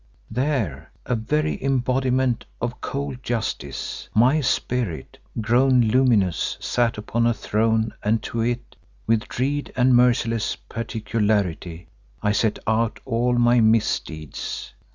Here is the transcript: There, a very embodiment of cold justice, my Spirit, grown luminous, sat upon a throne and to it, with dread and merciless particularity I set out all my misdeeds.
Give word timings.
There, 0.31 0.91
a 1.05 1.13
very 1.13 1.63
embodiment 1.63 2.43
of 2.59 2.81
cold 2.81 3.21
justice, 3.21 4.09
my 4.15 4.41
Spirit, 4.41 5.19
grown 5.39 5.79
luminous, 5.79 6.57
sat 6.59 6.97
upon 6.97 7.27
a 7.27 7.35
throne 7.35 7.93
and 8.01 8.19
to 8.23 8.41
it, 8.41 8.75
with 9.05 9.27
dread 9.27 9.71
and 9.75 9.95
merciless 9.95 10.55
particularity 10.55 11.87
I 12.19 12.31
set 12.31 12.57
out 12.65 12.99
all 13.05 13.33
my 13.35 13.59
misdeeds. 13.59 14.73